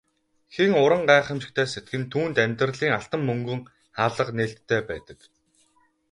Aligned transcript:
Хэн 0.53 0.71
уран 0.83 1.03
гайхамшигтай 1.09 1.67
сэтгэнэ 1.69 2.05
түүнд 2.13 2.35
амьдралын 2.45 2.95
алтан 2.99 3.21
мөнгөн 3.29 3.59
хаалга 3.97 4.31
нээлттэй 4.37 4.81
байдаг. 4.89 5.19